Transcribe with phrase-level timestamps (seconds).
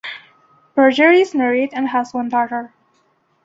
[0.73, 2.73] Berger is married and has one daughter.